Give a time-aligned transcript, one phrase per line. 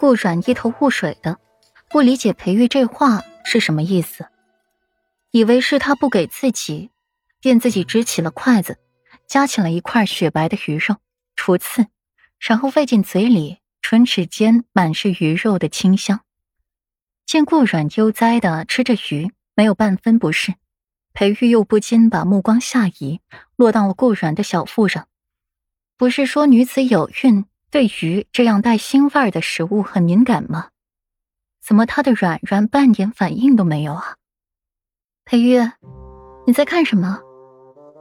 [0.00, 1.38] 顾阮一头雾水的，
[1.90, 4.30] 不理解裴玉这话是什么意思，
[5.30, 6.88] 以为是他不给自己，
[7.38, 8.78] 便自己支起了筷子，
[9.26, 10.96] 夹起了一块雪白的鱼肉，
[11.36, 11.86] 除刺，
[12.38, 16.20] 然后喂进嘴里，唇齿间满是鱼肉的清香。
[17.26, 20.54] 见顾阮悠哉的吃着鱼，没有半分不适，
[21.12, 23.20] 裴玉又不禁把目光下移，
[23.54, 25.08] 落到了顾阮的小腹上。
[25.98, 30.70] 不是说女子有孕对鱼这样带腥味儿的食物很敏感吗？
[31.64, 34.16] 怎么他的软软半点反应都没有啊？
[35.24, 35.60] 裴玉，
[36.48, 37.20] 你在看什么？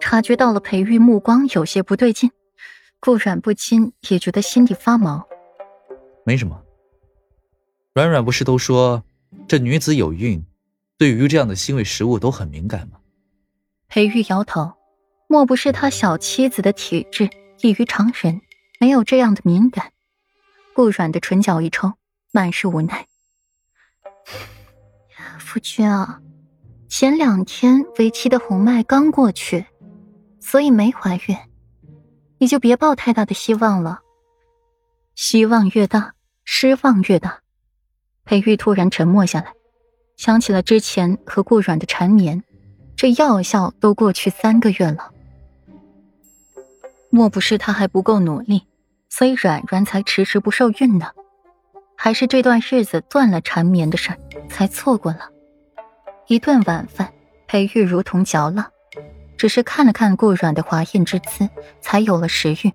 [0.00, 2.30] 察觉到了裴玉目光有些不对劲，
[3.00, 5.26] 顾阮不禁也觉得心底发毛。
[6.24, 6.62] 没什么，
[7.92, 9.02] 软软不是都说。
[9.48, 10.44] 这女子有孕，
[10.96, 13.00] 对于这样的腥味食物都很敏感吗？
[13.88, 14.72] 裴玉摇头，
[15.28, 17.28] 莫不是他小妻子的体质
[17.62, 18.40] 异于常人，
[18.78, 19.92] 没有这样的敏感？
[20.74, 21.94] 顾软的唇角一抽，
[22.32, 23.06] 满是无奈。
[25.38, 26.20] 夫君啊，
[26.88, 29.64] 前两天为妻的红脉刚过去，
[30.38, 31.36] 所以没怀孕，
[32.38, 34.00] 你就别抱太大的希望了。
[35.14, 36.12] 希望越大，
[36.44, 37.40] 失望越大。
[38.24, 39.54] 裴玉突然沉默下来，
[40.18, 42.44] 想起了之前和顾软的缠绵，
[42.96, 45.12] 这药效都过去三个月了，
[47.10, 48.66] 莫不是他还不够努力，
[49.08, 51.06] 所以软软才迟迟不受孕呢？
[51.96, 54.18] 还是这段日子断了缠绵的事儿，
[54.48, 55.30] 才错过了？
[56.26, 57.12] 一顿晚饭，
[57.46, 58.68] 裴玉如同嚼蜡，
[59.36, 61.48] 只是看了看顾软的华艳之姿，
[61.80, 62.72] 才有了食欲。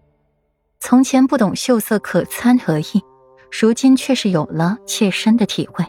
[0.79, 3.03] 从前不懂秀色可餐而已。
[3.51, 5.85] 如今却是有了切身的体会，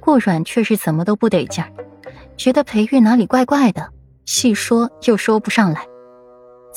[0.00, 1.72] 顾软却是怎么都不得劲儿，
[2.36, 3.90] 觉得裴玉哪里怪怪的，
[4.26, 5.86] 细说又说不上来。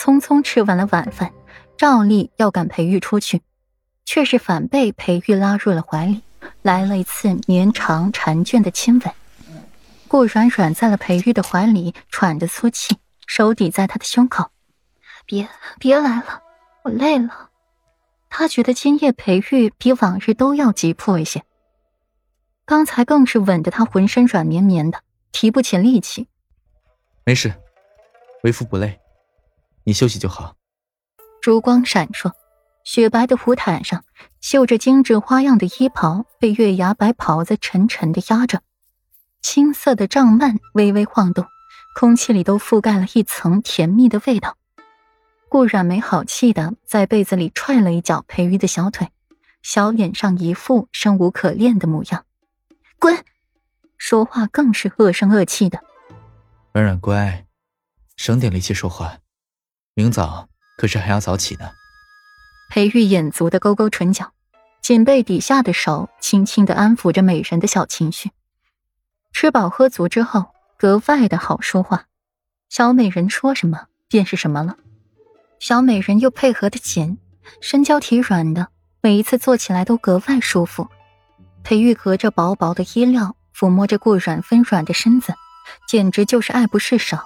[0.02, 1.32] 匆匆吃完了晚饭，
[1.78, 3.44] 照例要赶裴玉出去，
[4.04, 6.24] 却是反被裴玉拉入了怀里，
[6.64, 9.14] 来了一次绵长缠卷的亲吻。
[10.08, 14.50] 顾软软在了裴玉的怀里，喘着粗气，手抵在他的胸口
[15.28, 16.42] ：“别别来了，
[16.82, 17.50] 我累了。”
[18.28, 21.44] 他觉得今夜裴玉比往日都要急迫一些，
[22.66, 25.00] 刚才更是吻得他浑身软绵绵的，
[25.32, 26.28] 提不起力气。
[27.24, 27.54] 没事，
[28.42, 29.00] 为夫不累，
[29.84, 30.56] 你休息就好。
[31.42, 32.32] 烛光闪烁，
[32.84, 34.04] 雪白的湖毯上，
[34.40, 38.62] 绣着精致花样的衣袍被月牙白袍子沉沉的压着，
[39.42, 41.46] 青色的帐幔微微晃动，
[41.96, 44.58] 空气里都覆盖了一层甜蜜的味道。
[45.50, 49.12] 顾染没好气的在被子里踹了一脚裴玉的小腿，
[49.64, 52.26] 小脸上一副生无可恋的模样。
[53.00, 53.26] 滚！
[53.98, 55.80] 说话更是恶声恶气的。
[56.74, 57.46] 软软乖，
[58.16, 59.18] 省点力气说话，
[59.94, 60.48] 明早
[60.78, 61.70] 可是还要早起呢。
[62.70, 64.32] 裴玉眼足的勾勾唇角，
[64.82, 68.32] 颈背底下的手轻轻的安抚着美人的小情绪。
[69.34, 70.46] 吃饱喝足之后，
[70.78, 72.06] 格外的好说话，
[72.70, 74.78] 小美人说什么便是什么了。
[75.60, 77.18] 小美人又配合的紧，
[77.60, 78.70] 身娇体软的，
[79.02, 80.88] 每一次坐起来都格外舒服。
[81.64, 85.36] 裴玉隔着薄薄的衣料抚摸着顾软丰软的身子，
[85.88, 87.18] 简直就是爱不释手，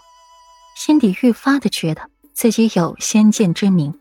[0.75, 3.97] 心底愈发的觉得自己有先见之明，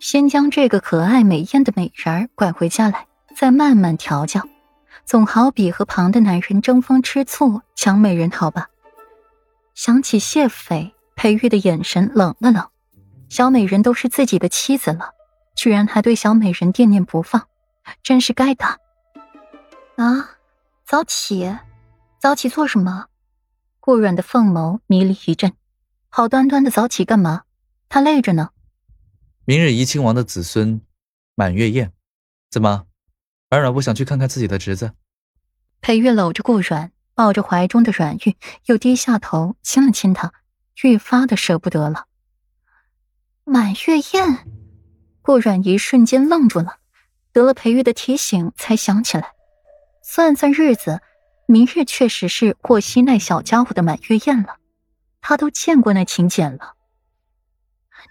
[0.00, 3.06] 先将这个可爱美艳的美人儿拐回家来，
[3.36, 4.40] 再慢慢调教，
[5.04, 8.70] 总好比和旁的男人争风吃醋抢美人好吧？
[9.74, 12.66] 想起谢斐，裴玉的眼神冷了冷。
[13.28, 15.10] 小美人都是自己的妻子了，
[15.54, 17.46] 居然还对小美人惦念不放，
[18.02, 18.78] 真是该打！
[19.96, 20.30] 啊，
[20.86, 21.54] 早起，
[22.18, 23.04] 早起做什么？
[23.80, 25.52] 顾软的凤眸迷离一阵，
[26.08, 27.42] 好端端的早起干嘛？
[27.88, 28.50] 他累着呢。
[29.44, 30.80] 明日怡亲王的子孙
[31.34, 31.92] 满月宴，
[32.50, 32.86] 怎么，
[33.48, 34.92] 软软不想去看看自己的侄子？
[35.80, 40.32] 裴玉搂着顾软，抱着怀中的软玉，又低下头亲了亲他，
[40.82, 42.06] 愈发的舍不得了。
[43.44, 44.48] 满月宴，
[45.22, 46.78] 顾阮一瞬间愣住了，
[47.32, 49.32] 得了裴玉的提醒，才想起来，
[50.02, 51.00] 算算日子，
[51.46, 54.56] 明日确实是霍希那小家伙的满月宴了，
[55.20, 56.75] 他都见过那请柬了。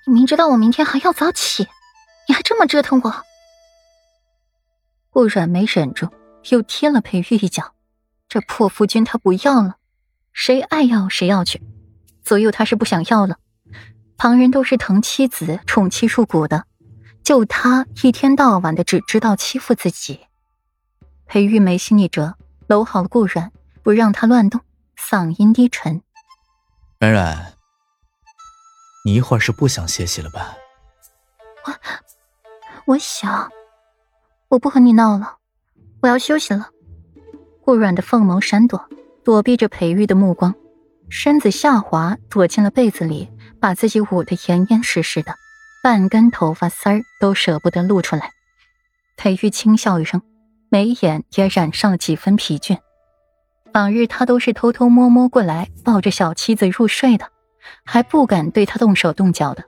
[0.06, 1.68] 你明知道我明天还要早起，
[2.28, 3.24] 你还这么折腾我？
[5.10, 6.10] 顾阮没忍住，
[6.50, 7.74] 又踢了裴玉一脚，
[8.28, 9.78] 这破夫君他不要了，
[10.34, 11.62] 谁爱要谁要去，
[12.24, 13.38] 左右他是不想要了。
[14.18, 16.66] 旁人都是疼妻子、宠妻入骨的，
[17.24, 20.22] 就他一天到晚的只知道欺负自己。
[21.26, 22.36] 裴玉眉心一折，
[22.68, 23.52] 搂好了顾软，
[23.84, 24.62] 不让他乱动，
[24.98, 26.02] 嗓音低沉
[27.00, 27.54] ：“软软，
[29.06, 30.58] 你一会儿是不想歇息了吧
[31.64, 33.52] ？”“我，我想，
[34.50, 35.38] 我不和你闹了，
[36.02, 36.70] 我要休息了。
[37.64, 38.84] 顾软的凤眸闪躲，
[39.24, 40.56] 躲避着裴玉的目光，
[41.08, 43.30] 身子下滑，躲进了被子里，
[43.60, 45.36] 把自己捂得严严实实的，
[45.84, 48.32] 半根头发丝儿都舍不得露出来。
[49.18, 50.24] 裴玉轻笑一声，
[50.70, 52.80] 眉眼也染上了几分疲倦。
[53.76, 57.30] 往日他都是偷偷摸摸过来抱着小妻子入睡的，
[57.84, 59.64] 还不敢对他动手动脚的，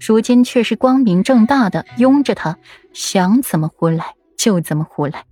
[0.00, 2.58] 如今却是光明正大的拥着他，
[2.92, 5.24] 想怎么胡来就怎么胡来。